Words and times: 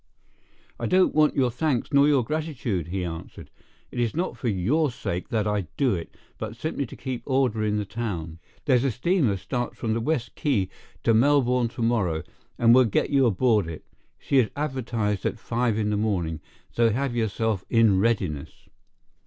"I 0.79 0.87
don't 0.87 1.13
want 1.13 1.35
your 1.35 1.51
thanks 1.51 1.93
nor 1.93 2.07
your 2.07 2.23
gratitude," 2.23 2.87
he 2.87 3.05
answered; 3.05 3.51
"it's 3.91 4.15
not 4.15 4.35
for 4.35 4.47
your 4.47 4.89
sake 4.89 5.29
that 5.29 5.45
I 5.45 5.67
do 5.77 5.93
it, 5.93 6.17
but 6.39 6.55
simply 6.55 6.87
to 6.87 6.95
keep 6.95 7.21
order 7.27 7.63
in 7.63 7.77
the 7.77 7.85
town. 7.85 8.39
There's 8.65 8.83
a 8.83 8.89
steamer 8.89 9.37
starts 9.37 9.77
from 9.77 9.93
the 9.93 10.01
West 10.01 10.33
Quay 10.35 10.69
to 11.03 11.13
Melbourne 11.13 11.67
to 11.67 11.83
morrow, 11.83 12.23
and 12.57 12.73
we'll 12.73 12.85
get 12.85 13.11
you 13.11 13.27
aboard 13.27 13.67
it. 13.67 13.85
She 14.17 14.39
is 14.39 14.49
advertised 14.55 15.23
at 15.23 15.37
five 15.37 15.77
in 15.77 15.91
the 15.91 15.97
morning, 15.97 16.41
so 16.71 16.89
have 16.89 17.15
yourself 17.15 17.63
in 17.69 17.99
readiness." 17.99 18.67